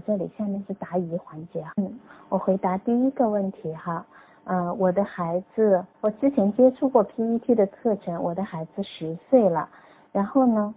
[0.00, 1.98] 这里下面是答疑环节，嗯，
[2.28, 4.06] 我回答第一个问题哈，
[4.44, 9.68] 嗯，我的孩子，我之前接触过 PET 的课程，我的孩子十岁了，
[10.12, 10.74] 然后呢，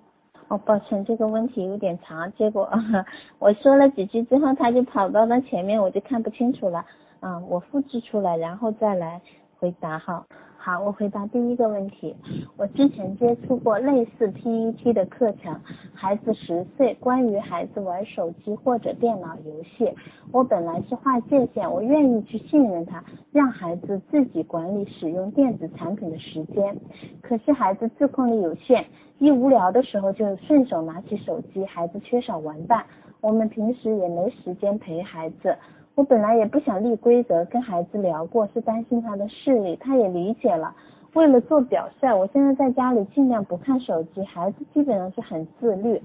[0.48, 2.70] 哦，抱歉，这个问题有点长，结果
[3.40, 6.86] 我说了几句之后，他就跑到了前面，我就看不清楚了，
[7.22, 9.22] 嗯，我复制出来，然后再来
[9.62, 10.26] 回答哈。
[10.58, 12.16] 好，我回答第一个问题。
[12.58, 15.62] 我之前接触过类似 PET 的课程，
[15.94, 19.94] 孩子十岁，关于孩子玩手机或者电脑游戏，
[20.32, 26.76] 我本来是划界限，我愿意去信任他，让孩子自己管理使用电子产品的时间。
[27.22, 28.86] 可是孩子自控力有限，
[29.20, 32.88] 一无聊的时候就顺手拿起手机，孩子缺少玩伴，
[33.20, 35.56] 我们平时也没时间陪孩子。
[36.02, 40.76] 我本来也不想立规则，跟孩子聊过，是担心他的视力，他也理解了。
[41.14, 46.02] 为了做表率，我现在在家里尽量不看手机，孩子基本上是很自律。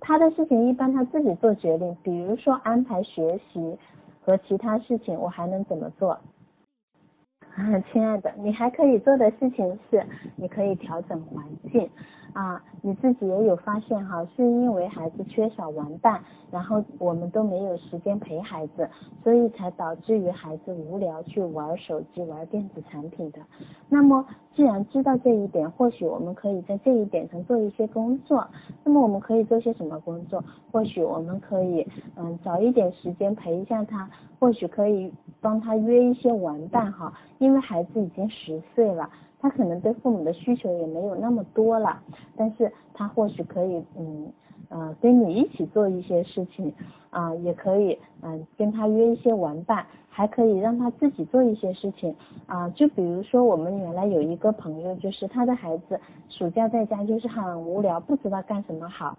[0.00, 3.76] 他的事情一般他自己做决定，比如说安排学习
[4.24, 6.20] 和其他事情，我还能怎么做？
[7.92, 10.04] 亲爱的，你还可以做的事情是，
[10.36, 11.90] 你可以调整环境。
[12.32, 18.88] 啊，你自己也有发现哈，是因为孩子缺少玩伴，然后我们都没有时间陪孩子，
[19.22, 23.40] 所以才导致于孩子无聊去玩手机、玩电子产品的。
[23.86, 28.48] 那么，既然知道这一点，或许我们可以在这一点上做一些工作。
[28.82, 30.42] 那么，我们可以做些什么工作？
[30.70, 31.86] 或许我们可以，
[32.16, 34.08] 嗯，早一点时间陪一下他，
[34.40, 39.10] 或许可以帮他约一些玩伴哈，因为孩子已经十岁了。
[39.40, 42.00] 他可能对父母的需求也没有那么多了，
[42.36, 44.32] 但是他或许可以，嗯，
[44.68, 46.72] 呃，跟你一起做一些事情，
[47.10, 52.14] 啊，也可以，嗯，跟他约一些玩伴，还可以让他自己做一些事情，
[52.46, 59.18] 啊，就比如说我们原来有一个朋友，就是他的孩子暑假在家就是很无聊，不知道干什么好。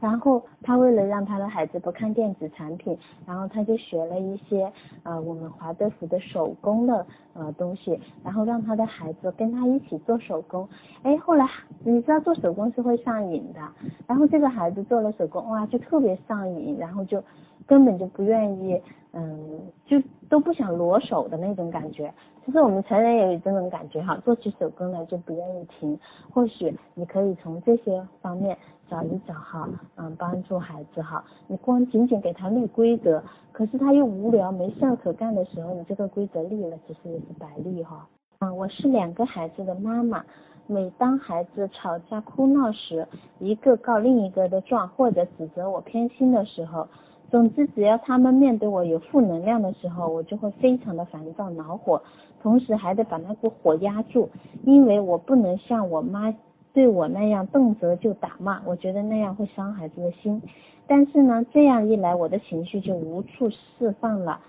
[0.00, 2.96] 然后他为了让他的孩子不看电子产品，
[3.26, 10.68] 然后他就学了一些呃我们华德福的手工的呃东西，然后让他的孩子跟他一起做手工。
[11.02, 11.46] 哎，后来
[11.82, 13.60] 你知道做手工是会上瘾的，
[14.06, 17.22] 然后这个孩子做了手工，哇，就特别上瘾，然后就
[17.66, 18.80] 根本就不愿意，
[19.12, 22.14] 嗯，就都不想裸手的那种感觉。
[22.46, 25.98] 其实我们成人也有这种感觉哈，做起手工来就不愿意停。
[26.32, 28.56] 或许你可以从这些方面。
[28.88, 31.24] 找一找哈，嗯，帮助孩子哈。
[31.46, 33.22] 你光仅仅给他立规则，
[33.52, 38.08] 可是他又无聊没事儿可干的时候，你这个规则立了，其实也是白立哈。
[38.40, 40.24] 嗯，我是两个孩子的妈妈，
[40.66, 43.06] 每当孩子吵架哭闹时，
[43.38, 46.88] 一个告另一个的状，或者指责我偏心的时候，
[47.30, 52.02] 总之只要他们面对我有负能量的时候，我就会非常的烦躁恼火，
[52.40, 54.30] 同时还得把那股火压住，
[54.64, 56.34] 因为我不能像我妈。
[56.78, 60.40] 对我那样动辄就打骂，我觉得那样会伤孩子的心。
[60.86, 64.40] 但是呢，这样一来，我的情绪就无处释放了，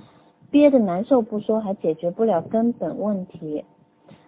[0.51, 3.65] 憋得难受不说，还解决不了根本问题。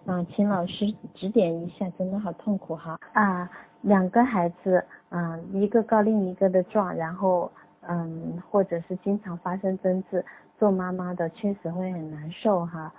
[0.04, 2.98] 啊，请老师指点一下，真的好痛苦哈！
[3.12, 3.48] 啊，
[3.82, 7.52] 两个孩子，嗯，一个告另一个的状，然后，
[7.82, 10.24] 嗯，或者是经常发生争执，
[10.58, 12.92] 做妈妈的确实会很难受哈。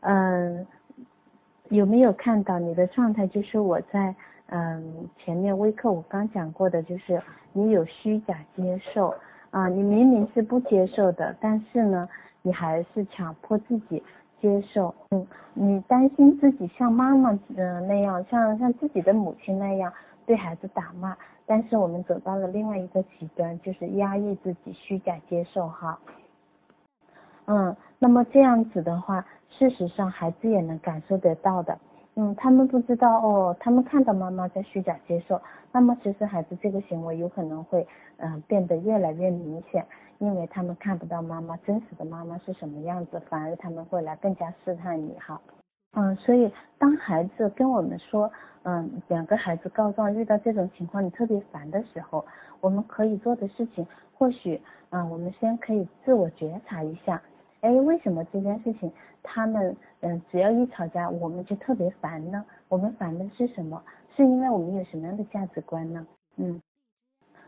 [0.00, 0.66] 嗯。
[1.68, 3.26] 有没有看到你的状态？
[3.26, 4.14] 就是我在
[4.46, 7.20] 嗯前面微课我刚讲过的，就是
[7.52, 9.14] 你有虚假接受
[9.50, 12.08] 啊，你明明是不接受的，但是呢，
[12.42, 14.02] 你还是强迫自己
[14.40, 14.94] 接受。
[15.10, 19.92] 嗯，你担心自己像妈妈嗯那样，像像自己的母亲那样
[20.24, 25.98] 对孩子打骂，但是我们走到了另外一个极端，就是压抑自己，虚假接受哈。
[27.46, 29.26] 嗯，那么这样子的话。
[29.48, 31.78] 事实上，孩子也能感受得到的。
[32.18, 35.40] 嗯，他们不知道哦，他们看到妈妈在虚假接受，
[35.70, 37.86] 那么其实孩子这个行为有可能会
[38.16, 39.86] 嗯变得越来越明显，
[40.18, 45.38] 因为他们看不到妈妈真实的妈妈是什么样子，反而他们会来更加试探你哈。
[45.92, 52.24] 嗯，所以当孩子跟我们说，嗯，两个孩子告状遇到这种情况你特别烦的时候，
[52.62, 57.22] 我们可以做的事情，或许嗯，我们先可以自我觉察一下。
[57.66, 58.92] 哎，为什么这件事情
[59.24, 62.44] 他们嗯，只要一吵架我们就特别烦呢？
[62.68, 63.82] 我们烦的是什么？
[64.14, 66.06] 是因为我们有什么样的价值观呢？
[66.36, 66.62] 嗯，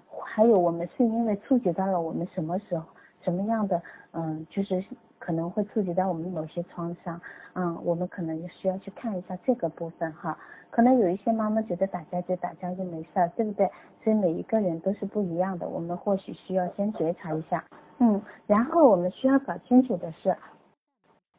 [0.09, 2.85] 还有我们是因为触及到了我们什么时候
[3.21, 3.81] 什么样的
[4.11, 4.85] 嗯，就是
[5.21, 7.21] 可能会触及到我们某些创伤，
[7.53, 10.37] 嗯，我们可能需要去看一下这个部分哈。
[10.69, 13.71] 可能有一些妈妈觉得打架就打架就没事儿，对不对？
[14.03, 17.65] 所以每一个人都是不一样的，我们或许需要先觉察一下。
[17.99, 20.37] 嗯，然后我们需要搞清楚的是，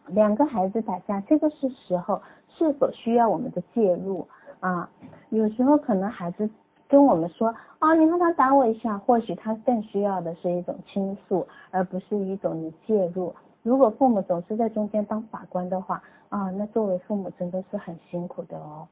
[0.08, 4.28] 两个孩子打架，这个是时候是否需要我们的介入
[4.60, 4.90] 啊？
[5.30, 6.50] 有时候可能孩子
[6.88, 13.34] 跟我们说啊，你看他打我一下，或许他更需要的是一种倾诉，而不是一种你介入。
[13.62, 18.88] 如果父母总是在中间当法官的话，啊，那作为父母真的是很辛苦的哦。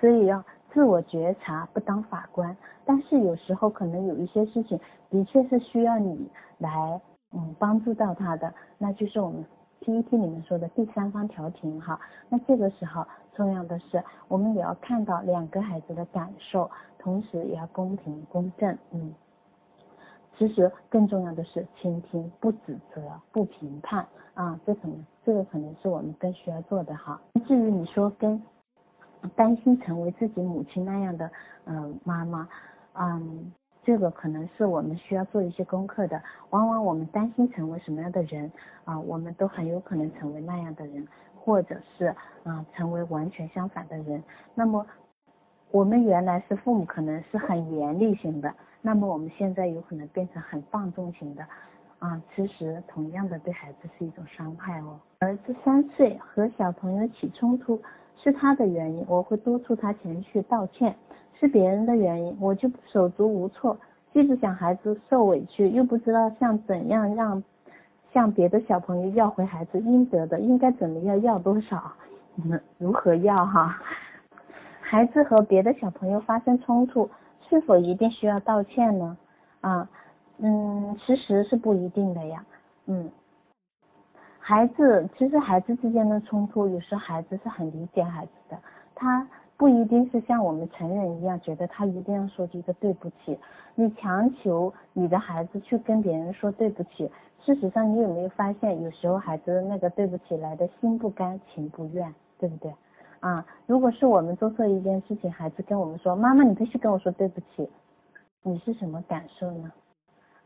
[0.00, 2.56] 所以要自我觉察，不当法官。
[2.84, 4.78] 但是有时候可能有一些事情
[5.10, 7.00] 的确是需要你来，
[7.32, 9.44] 嗯，帮助到他的，那就是我们
[9.80, 12.00] PPT 里面说的第三方调停哈。
[12.28, 19.14] 那这个时候重要的是，我们也要看到两个孩子的感受，同时也要公平公正，嗯。
[20.38, 27.20] 其实更重要的是倾听，不指责，不评判啊，这可能这个可能是我们更需要做的哈。
[27.46, 28.40] 至于你说跟
[29.36, 31.30] 担心成为自己母亲那样的
[31.64, 32.48] 嗯妈妈，
[32.94, 33.52] 嗯，
[33.82, 36.22] 这个可能是我们需要做一些功课的。
[36.50, 38.50] 往往我们担心成为什么样的人
[38.84, 41.06] 啊，我们都很有可能成为那样的人，
[41.38, 42.14] 或者是
[42.44, 44.22] 啊成为完全相反的人。
[44.54, 44.86] 那么
[45.70, 48.54] 我们原来是父母，可能是很严厉型的。
[48.82, 51.46] 那么我们现在有可能变成很放纵型的，
[51.98, 54.98] 啊，其实同样的对孩子是一种伤害哦。
[55.20, 57.80] 儿子三岁和小朋友起冲突
[58.16, 60.92] 是他的原因，我会督促他前去道歉；
[61.38, 63.78] 是别人的原因，我就手足无措，
[64.12, 67.42] 既不想孩子受委屈，又不知道像怎样让
[68.12, 71.92] 向别的小朋友要回孩子应得的，应该怎么样要多少，
[72.36, 73.76] 嗯，如何要哈？
[74.80, 77.10] 孩子和别的小朋友发生冲突。
[77.48, 79.16] 是否一定需要道歉呢？
[79.60, 79.88] 啊，
[80.38, 82.44] 嗯，其实是不一定的呀。
[82.86, 83.10] 嗯，
[84.42, 88.58] 孩子其实孩子之间的冲突，有时候孩子是很理解孩子的，
[88.94, 93.38] 他不一定是像我们成人一样觉得他一定要说一个对不起。
[93.74, 102.74] 你强求你的孩子去跟别人说对不起，事实上你有没有发现，有时候孩子那个对不起来的心不甘情不愿，对不对？
[103.20, 107.68] 啊，如果是我们做错一件事情，孩子跟我们说：“妈妈，你必须跟我说对不起。”
[108.42, 109.70] 你是什么感受呢？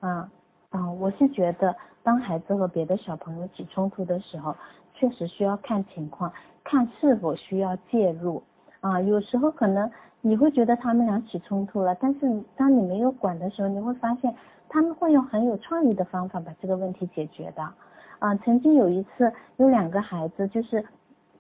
[0.00, 0.32] 啊
[0.74, 4.56] 啊，我是觉得，当孩子和别的小朋友起冲突的时候，
[4.92, 6.32] 确实需要看情况，
[6.64, 8.42] 看是否需要介入。
[8.80, 9.88] 啊，有时候可能
[10.20, 14.34] 你会觉得他们俩起冲突了，但是当你没有管的时候，你会发现
[14.68, 17.72] 他们会用很有创意的方法把这个问题解决的。
[18.18, 20.84] 啊，曾经有一次，有两个孩子就是。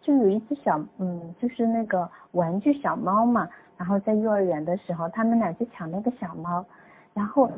[0.00, 3.48] 就有一只小，嗯，就是那个玩具小猫嘛，
[3.78, 6.62] 然后在幼儿园的时候，他们俩就抢那个小猫，
[7.14, 7.50] 然后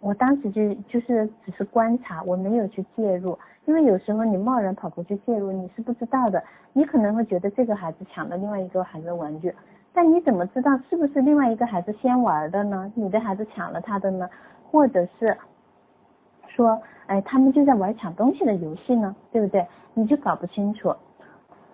[0.00, 6.42] 我当时就就是只是观察，我没有去介入，因为有时候你贸然跑过去介入，你是不知道的，
[6.72, 9.54] 你可能会觉得这个孩子抢了另外一个孩子的玩具，
[9.92, 12.90] 但你怎么知道是不是另外一个孩子先玩的呢？
[12.94, 14.28] 你的孩子抢了他的呢？
[14.70, 15.36] 或者是
[16.46, 19.66] 说，哎，他们就在玩抢东西的游戏呢，对不对？
[19.92, 20.94] 你就搞不清楚。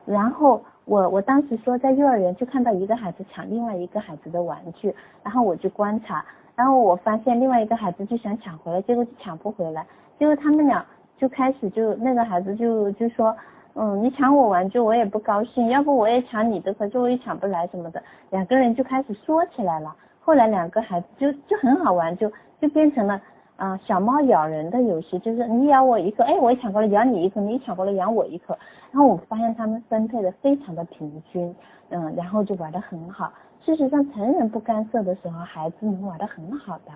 [0.04, 6.24] 然后我我当时说在幼儿园就看到一个孩子抢另外一个孩子的玩具，然后我就观察，
[6.56, 9.86] 然后我发现另外一个孩子就想抢回来，结果就抢不回来，
[10.18, 10.84] 结果他们俩
[11.18, 13.36] 就开始就那个孩子就就说，
[13.74, 23.20] 嗯，你抢我玩具我也不高兴，要不我也抢你的，可是我也抢不来什么的，两个人就开始说起来了，后来两个孩子就就很好玩，就就变成了。
[23.56, 28.56] 啊，小猫咬人的游戏就是你咬我一口，哎，我也抢过来咬你一口，你抢过来咬我一口，
[28.90, 31.54] 然后我发现他们分配的非常的平均，
[31.88, 33.32] 嗯，然后就玩的很好。
[33.60, 36.92] 事实上，成人不干涉的时候，孩子能玩的很好的，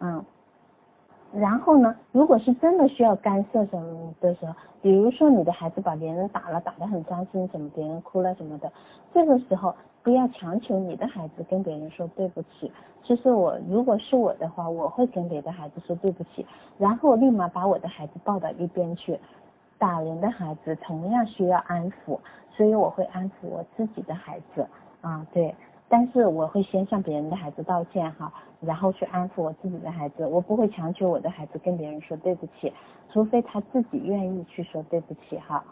[0.00, 0.24] 嗯。
[1.32, 8.72] 然后呢，如果是真的需要干涉什么的时候，比如说你的孩子把别人打了，打得很伤心，什么别人哭了什么的，
[9.14, 12.72] 这个时候不要强求你的孩子跟别人说对不起。
[13.02, 16.46] 其实我如果是我的话，我会跟别的孩子说对不起，
[16.78, 19.18] 然后立马把我的孩子抱到一边去。
[19.78, 22.18] 打人的孩子同样需要安抚，
[22.50, 24.68] 所以我会安抚我自己的孩子。
[25.00, 25.54] 啊，对。
[25.88, 32.72] 但是我会先向别人的孩子道歉哈，然后去安抚我自己的孩子，我不会强求我的孩子跟别人说对不起，
[33.08, 35.64] 除非他自己愿意去说对不起哈。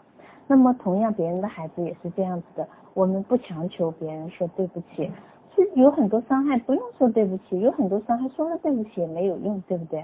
[0.51, 5.11] 那么同样，别人的孩子也是这样子的，我们不强求别人说对不起，
[5.55, 10.03] 是有很多伤害不用说对不起，有很多伤害说了对不起也没有用，对不对？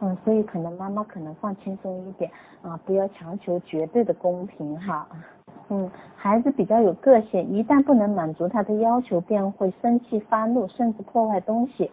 [0.00, 2.30] 嗯，所以可能妈妈可能放轻松一点
[2.62, 5.06] 啊，不要强求绝对的公平哈。
[5.68, 11.90] 嗯，孩子比较有个性，一旦不能满足他的要求，便会生气发怒，甚至破坏东西。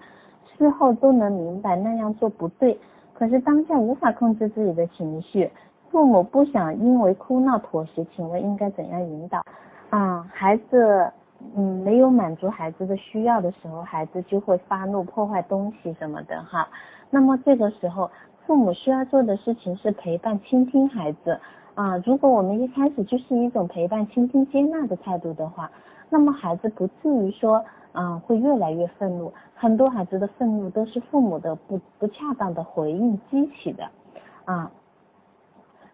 [0.58, 2.80] 事后都能明白那样做不对，
[3.14, 5.52] 可是当下无法控制自己的情绪。
[5.92, 9.44] 父母不想因为哭闹妥协，请问应该怎样引导？
[9.90, 11.12] 啊，孩子，
[11.56, 16.70] 嗯，没有满足孩子的需要的时候，孩子就会发怒、破坏东西什么的哈。
[17.10, 18.12] 那么这个时候，
[18.46, 21.40] 父母需要做的事情是陪伴、倾听孩子。
[21.74, 25.72] 啊，如果我们一开始就是一种陪伴、倾听、接纳的态度的话，
[26.10, 29.32] 那么孩子不至于说，嗯，会越来越愤怒。
[29.56, 33.90] 很多孩子的愤怒都是父母的不不恰当的回应激起的，
[34.44, 34.72] 啊，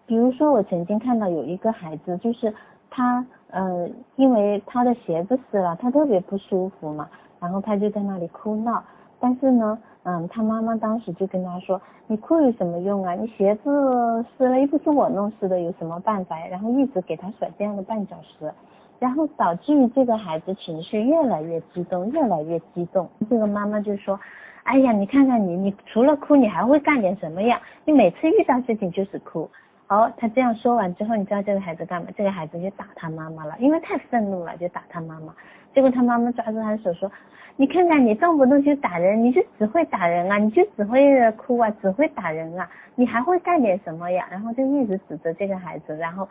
[0.05, 2.53] 比如说我曾经看到有一个孩子，就是
[2.89, 7.09] 他，呃，因为他的鞋子湿了，他特别不舒服嘛，
[7.39, 8.83] 然后他就在那里哭闹，
[9.19, 13.15] 但是呢，嗯，他妈妈当时就跟他说，你哭有什么用啊？
[13.15, 16.47] 你鞋子湿了又不是我弄湿的，有什么办法呀？
[16.51, 18.53] 然后一直给他甩这样的绊脚石。
[18.97, 23.09] 然后导致于这个孩子情绪越来越激动，越来越激动。
[23.29, 24.17] 这个妈妈就说
[24.63, 27.59] ：“哎呀，你看看你，你除了哭，你还会干点什么呀？
[27.83, 29.49] 你每次遇到事情就是哭。”
[29.87, 32.09] 哦，他这样说完之后，你知道这个孩子干嘛？
[32.15, 35.35] 这个孩子就打他妈妈了，因为太愤怒了，就打他妈妈。
[35.73, 37.11] 结果他妈妈抓住他的手说
[37.57, 46.27] ：“你看看你动不动就打人，你就只会打人啊，你就只会哭啊，只会打人啊，你还会干点什么呀？”然后就一直指责这个孩子，然后。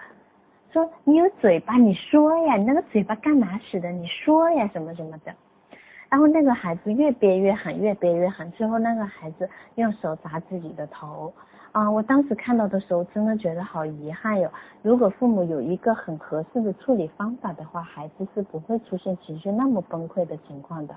[0.73, 3.93] 说你有嘴巴，你说呀，你那个嘴巴干嘛使的？
[3.93, 5.37] 你说呀，什么什么的。
[6.09, 8.51] 然后那个孩子越憋越狠，越憋越狠。
[8.51, 11.33] 最后那个孩子用手砸自己的头。
[11.75, 14.49] 啊，我当时看到的时候，真的觉得好遗憾哟。
[14.81, 20.95] 如果父母有一个很合适的处理方法的话，孩子是不会出现情绪那么崩溃的情况的。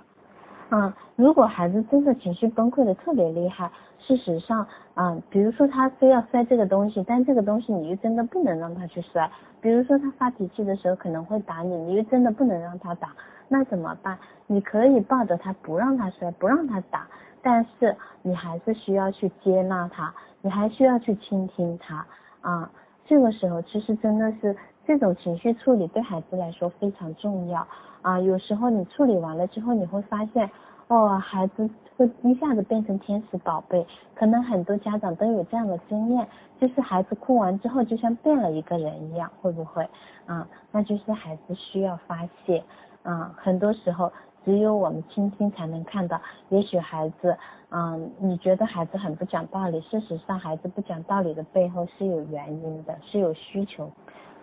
[0.69, 9.31] 嗯，如果孩子真的情绪崩溃的特别厉害，事实上，啊，比如说他非要摔这个东西，但这个东西你又真的不能让他去摔。
[9.60, 13.15] 比如说他发脾气的时候可能会打你，你又真的不能让他打，
[13.48, 14.19] 那怎么办？
[14.46, 17.07] 你可以抱着他不让他摔，不让他打，
[17.41, 20.13] 但是你还是需要去接纳他，
[20.48, 22.08] 你还需要去倾听他
[22.39, 22.72] 啊。
[23.06, 27.68] 这个时候其实真的是这种情绪处理对孩子来说非常重要。
[28.01, 30.50] 啊，有时候你处理完了之后，你会发现，
[30.88, 33.86] 哦，孩子会一下子变成天使宝贝。
[34.16, 36.25] 可能很多家长都有这样的经验，
[36.62, 39.89] 就是孩子哭完之后，就像变了一个人一样，会不会？
[40.27, 42.63] 啊，那就是孩子需要发泄。
[43.08, 44.12] 啊，很多时候
[44.44, 46.22] 只有我们倾听才能看到。
[46.50, 47.38] 也许孩子，
[47.70, 53.90] 嗯，你觉得孩子很不讲道理，事实上孩子不讲道理的背后是有原因的，是有需求。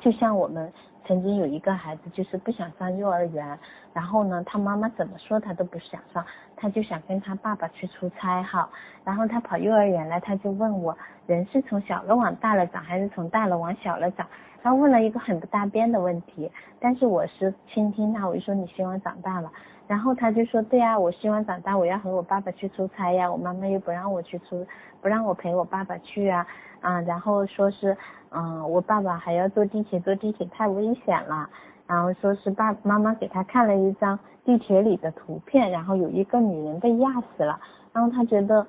[0.05, 0.71] 就像我们
[1.07, 3.59] 曾经有一个孩子，就是不想上幼儿园，
[3.95, 8.69] 然后呢，他妈妈怎么说他都不想上，他就想跟他爸爸去出差哈，
[9.03, 14.29] 然后他跑幼儿园来，他就问我，人是从小了往大了长，还是从大了往小了长？
[14.63, 19.51] 他问了一个很不搭边的问题，但是我是倾听他，我就说你希望长大了。
[19.87, 23.31] 然后他就说：“对呀，我希望长大，我要和我爸爸去出差呀。
[23.31, 24.67] 我妈妈又不让我去出，
[25.03, 26.47] 不让我陪我爸爸去啊
[26.81, 27.01] 啊。
[27.03, 27.97] 然后说是，
[28.31, 31.51] 嗯，我爸爸还要坐地铁，坐地铁太危险了。
[31.87, 37.61] 然后说是爸妈妈给他看了一张地铁里的图片，然后有一个女人被压死了。
[37.93, 38.67] 然后他觉得，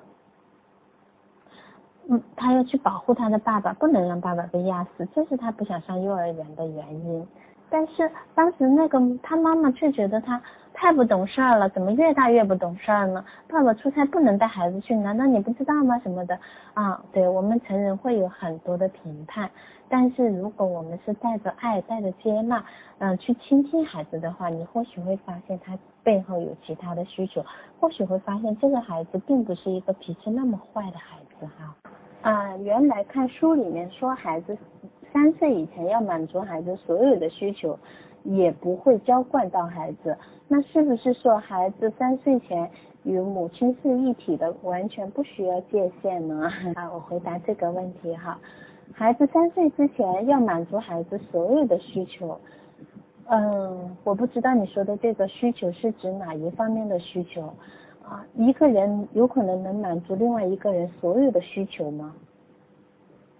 [2.09, 7.25] 嗯，他要去保护他的爸爸，不能让爸爸被压死，这是他不想上幼儿园的原因。
[7.69, 10.41] 但是当时那个他妈妈却觉得他。”
[10.77, 13.23] 太不懂事儿了，怎么越大越不懂事儿呢？
[13.47, 15.97] 爸爸出差不能带孩子去，难道你不知道吗？
[15.99, 16.37] 什么的
[16.73, 17.01] 啊？
[17.13, 19.49] 对我们成人会有很多的评判，
[19.87, 22.65] 但是如果我们是带着爱、带着接纳，
[22.97, 27.45] 嗯，去倾听孩子的话，你或许会发现他背后有其他的需求，
[27.79, 31.73] 或许会发现这个孩子并不是一个脾气那么坏的孩子哈。
[32.21, 34.57] 啊，原来看书里面说孩子
[35.15, 37.79] 三岁以前要满足孩子所有的需求。
[38.27, 40.17] 也不会娇惯到孩子，
[40.47, 42.71] 那是不是说孩子三岁前
[43.03, 46.49] 与母亲是一体的，完全不需要界限呢？
[46.73, 48.39] 啊，我回答这个问题哈，
[48.93, 52.41] 孩子三岁之前要满足孩子所有的需求，
[53.27, 57.53] 嗯，我不知道你说的这个需求是指哪一方面的需求
[58.03, 58.25] 啊？
[58.33, 62.15] 一个人有可能能满足另外一个人所有的需求吗？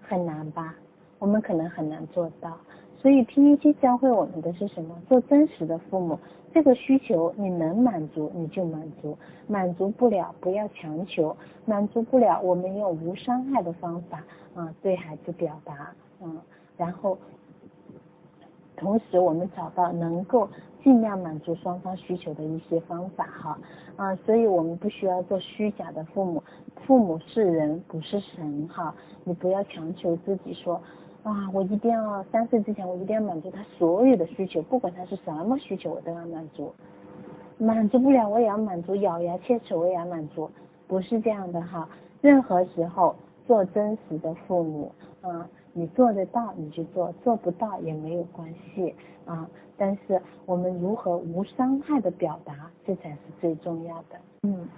[0.00, 0.76] 很难吧，
[1.18, 2.58] 我们可能很难做到。
[2.98, 5.00] 所以 PET 教会我们的是什么？
[5.08, 6.18] 做真实的父母。
[6.52, 16.40] 这个需求你能满足你就满足，满足不了不要强求，满足不了我们用无伤害的方法啊对孩子表达，嗯，
[16.78, 17.18] 然后
[18.74, 20.48] 同时我们找到能够
[20.82, 23.60] 尽量满足双方需求的一些方法哈
[23.96, 26.42] 啊，所以我们不需要做虚假的父母，
[26.86, 28.94] 父母是人不是神哈，
[29.24, 30.80] 你不要强求自己说。
[31.26, 36.72] 啊，我一定要三岁之前，我一定要满足他所有的需求，不管他是什么需求，我都要满足。
[37.58, 40.48] 满足不了，我也要满足，咬牙切齿我也要满足，
[40.86, 41.88] 不是这样的哈。
[42.20, 49.50] 任何时候做真实的父母，啊，你做得到你就做，做不到也没有关系啊。
[49.76, 54.16] 但是我们如何无伤害的表达，这才是最重要的。
[54.42, 54.68] 嗯，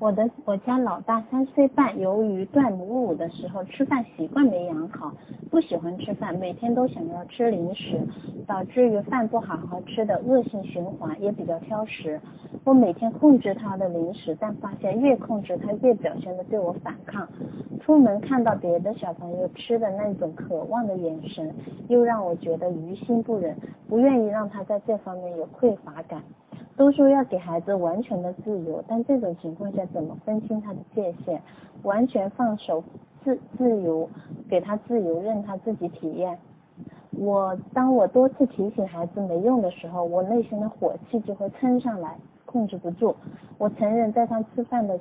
[0.00, 5.14] 我的我家老大三岁半，由于断母乳的时候吃饭习惯没养好，
[5.50, 8.00] 不喜欢吃饭，每天都想要吃零食，
[8.46, 12.18] 导致于饭不好好吃的恶性循环，也比较挑食。
[12.64, 17.28] 我每天控制他的零食，但发现越控制他越表现的对我反抗。
[17.80, 21.54] 出门看到别的小朋友吃的那种渴望的眼神，
[21.88, 23.54] 又让我觉得于心不忍，
[23.86, 26.22] 不愿意让他在这方面有匮乏感。
[26.80, 31.42] 都说要给孩子完全的自由，但这种情况下怎么分清他的界限？
[31.82, 32.82] 完全放手
[33.22, 34.08] 自自由，
[34.48, 36.38] 给他自由，任他自己体验。
[37.10, 43.14] 我当我多次提醒孩子没用的时候，我内心的火气就会蹭上来，控制不住。
[43.58, 44.98] 我承认在他吃饭的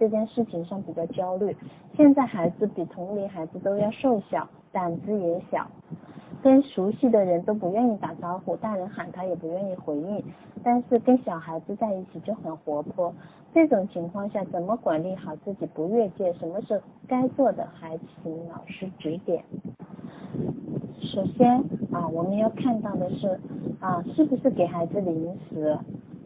[0.00, 1.54] 这件事情上比较焦虑。
[1.94, 5.66] 现在孩子比同龄孩子都要瘦小，胆子也小。
[6.42, 10.24] 跟熟悉的人都不愿意打招呼，大人喊他也不愿意回应，
[10.62, 13.14] 但是跟小孩子在一起就很活泼。
[13.52, 16.32] 这种情况下，怎么管理好自己不越界？
[16.34, 17.66] 什么是该做的？
[17.74, 19.44] 还请老师指点。
[21.00, 23.40] 首先啊，我们要看到的是
[23.80, 25.78] 啊，是不是给孩子零食？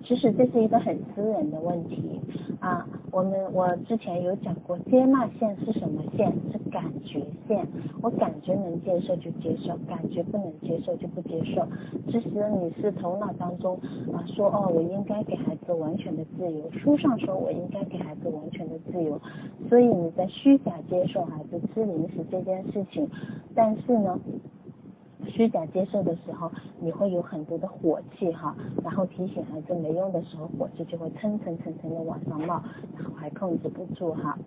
[0.05, 2.21] 其实这是一个很私人的问题
[2.61, 2.89] 啊。
[3.11, 6.33] 我们我之前有讲过，接纳线是什么线？
[6.51, 7.67] 是感觉线。
[8.03, 11.67] 我感觉能接受就接受，感觉不能接受就不接受。
[12.09, 13.79] 其实你是头脑当中
[14.13, 16.71] 啊说哦，我应该给孩子完全的自由。
[16.73, 19.21] 书上说我应该给孩子完全的自由，
[19.69, 23.09] 所以你在虚假接受孩子吃零食这件事情，
[23.55, 24.19] 但是呢。
[25.27, 26.51] 虚假接受的时候，
[26.81, 32.63] 你会有很多的火气哈，然后提醒孩子没用的时候，火气就会蹭蹭蹭蹭的往上冒，
[32.97, 34.39] 然后还控制不住哈。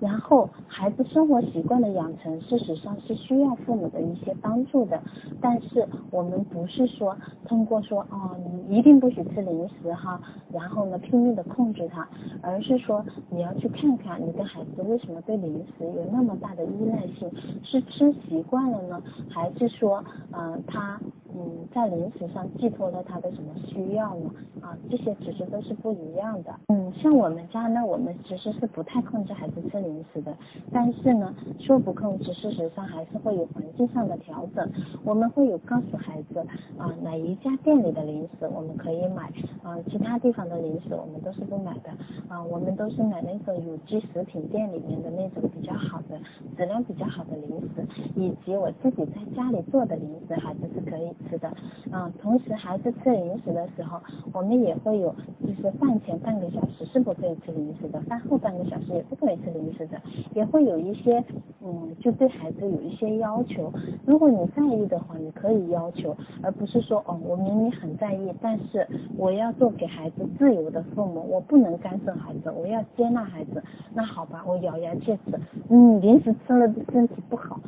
[0.00, 5.02] 然后孩子生活习惯的养成，事实上是需要父母的一些帮助的。
[5.40, 7.16] 但是我们不是说
[7.46, 10.20] 通过说哦，一定不许吃零食哈，
[10.52, 12.08] 然后呢拼命的控制他，
[12.42, 17.30] 而是说你要去看看你的孩子为什么对零食有那么大的依赖性，
[17.62, 21.00] 是吃习惯了呢，还是说嗯他。
[21.36, 24.30] 嗯，在零食上寄托了他的什么需要呢？
[24.60, 26.54] 啊，这些其实都是不一样的。
[26.68, 30.32] 嗯，像我们家呢，我们其实是不太控制孩子吃零食的，
[30.72, 34.70] 但是呢，说不控制，事实上还是会有环境上的调整。
[35.02, 36.38] 我们会有告诉孩子
[36.78, 39.32] 啊，哪一家店里的零食我们可以买，
[39.64, 41.90] 啊，其他地方的零食我们都是不买的。
[42.28, 46.16] 啊，我们都是买那种有机食品店里面的那种比较好的、
[46.56, 51.10] 质量比较好的零食，以及我自己在家里做的零食，孩子是可以。
[51.28, 51.52] 吃的，
[51.90, 54.00] 嗯，同时孩子吃零食的时候，
[54.32, 55.14] 我们也会有，
[55.46, 60.00] 就是饭前半个小时是不可以吃零食的，饭后半个小时也不可以吃零食的，
[60.34, 61.24] 也会有一些，
[61.62, 63.72] 嗯，就对孩子有一些要求。
[64.04, 73.62] 如果你在意的话，你可以要求，而不是说，哦，我明明很在意，但是我要做给孩子自由的父母，我不能干涉孩子，我要接纳孩子。
[73.92, 77.60] 那好吧，我咬牙切齿，嗯，零食吃了对身体不好。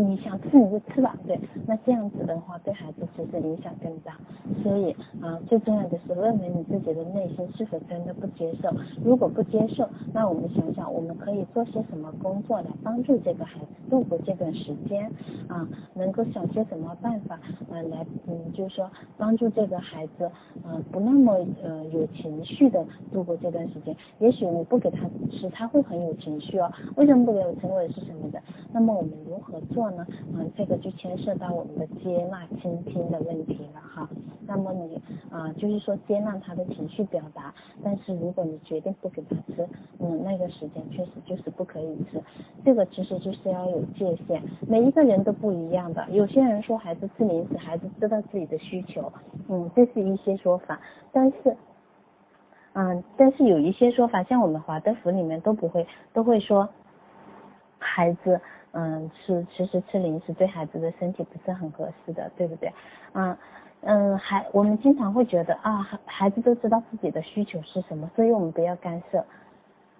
[0.00, 4.18] 你想吃你就吃吧，对，那这样子的话对孩子其实影响更大，
[4.62, 15.10] 所以啊，最重要的是问问你自己的内心是否真的不接受，如果不接受，那我们想想我们可以做些什么工作来帮助这个孩子度过这段时间。
[15.48, 17.36] 啊，能够想些什么办法
[17.70, 20.30] 啊来嗯，就是说帮助这个孩子
[20.64, 29.83] 嗯不那么呃有情绪的度过这段时间，也许你不给他吃他会很有情绪哦，为什么不给我吃我是什么的，那么我们如何做？
[29.90, 34.08] 呢，嗯，这个就牵涉到我们的接纳、倾听的问题了哈。
[34.46, 39.66] 那么你啊，就是说接纳他的情绪表达，但是如果你决定不给他吃，
[39.98, 42.22] 嗯，那个时间确实就是不可以吃。
[42.64, 46.06] 这个其实就是要有界限，每一个人都不一样的。
[46.10, 49.12] 有些人说孩子吃零食，孩子知道自己的需求，
[49.48, 50.80] 嗯，这是一些说法。
[51.10, 51.56] 但是，
[52.74, 56.68] 嗯，但是有一些说法，像我们华德福里面都不会，都会说
[57.78, 58.40] 孩子。
[58.76, 62.72] 嗯，是其实吃零食对孩子的身体不是很合适的，对不对？
[63.12, 63.36] 嗯
[63.82, 69.24] 嗯，孩我们经常会觉得啊，孩孩子都知道自己的需求是什么，所以我们不要干涉。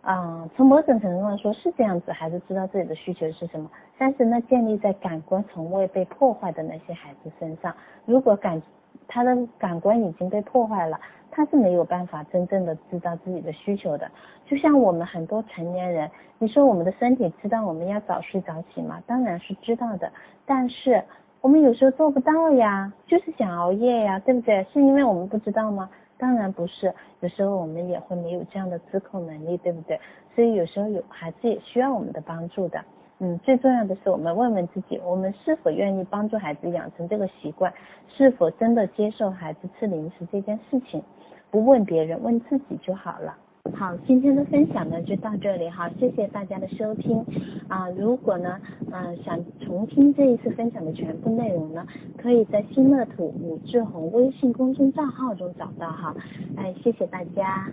[0.02, 8.60] 啊，从某种程度上说是这样子，孩子知道自己的需求是什么，但是呢，建立在感官从未被破坏的那些孩子身上，如果感
[9.08, 11.00] 他的感官已经被破坏了。
[11.36, 14.08] 他是没有办法真正的知道自己的需求的，
[14.46, 19.02] 就像我们很多成年人，你说我们的身体知道我们要早睡早起吗？
[19.04, 20.12] 当然是知道的，
[20.46, 21.02] 但是
[21.40, 24.64] 我们有时候做不到呀，就是想熬夜呀，对不对？
[24.72, 25.90] 是因为我们不知道吗？
[26.16, 29.98] 当然不是，有时候我们也会没有这样的自控能力，对不对？
[30.36, 32.84] 所以有时候有孩子也需要我们的帮助的。
[33.20, 37.72] 嗯，最重要的是我们问问自己，我们是否愿意帮助孩子养成这个习惯？
[38.08, 41.02] 是否真的接受孩子吃零食这件事情？
[41.50, 43.36] 不问别人，问自己就好了。
[43.72, 47.24] 好，今天的分享呢就到这里哈，谢谢大家的收听
[47.68, 47.88] 啊。
[47.90, 48.60] 如果呢，
[48.92, 51.86] 嗯，想重听这一次分享的全部内容呢，
[52.18, 56.14] 可以在新乐土武志红微信公众账号中找到哈。
[56.56, 57.72] 哎，谢谢大家。